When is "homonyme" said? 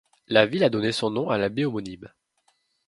1.63-2.11